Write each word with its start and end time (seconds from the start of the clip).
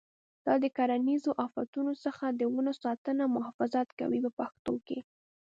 دا 0.45 0.53
د 0.63 0.65
کرنیزو 0.77 1.31
آفتونو 1.45 1.93
څخه 2.05 2.25
د 2.29 2.41
ونو 2.53 2.73
ساتنه 2.83 3.21
او 3.25 3.29
محافظت 3.37 3.87
کوي 3.99 4.19
په 4.25 4.31
پښتو 4.39 4.73
کې. 4.87 4.99